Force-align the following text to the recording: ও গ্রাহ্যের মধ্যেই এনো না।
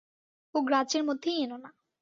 ও 0.55 0.57
গ্রাহ্যের 0.61 1.03
মধ্যেই 1.03 1.37
এনো 1.43 1.57
না। 1.57 1.69